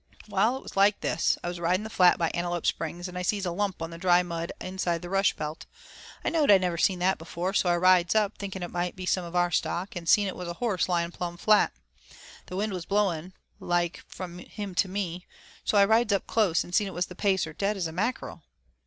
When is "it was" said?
0.57-0.75, 10.27-10.47, 16.87-17.05